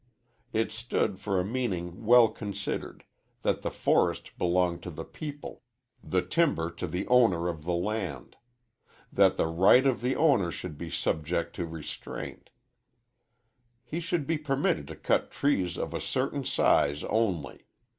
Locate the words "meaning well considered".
1.45-3.03